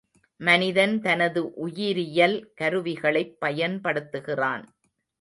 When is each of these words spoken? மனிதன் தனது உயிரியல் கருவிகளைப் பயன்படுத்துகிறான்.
மனிதன் 0.39 1.01
தனது 1.01 1.41
உயிரியல் 1.57 2.35
கருவிகளைப் 2.61 3.37
பயன்படுத்துகிறான். 3.41 4.65